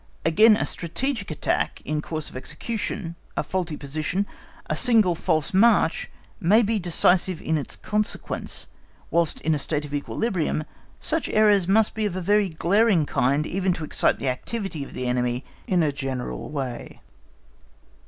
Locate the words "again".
0.25-0.57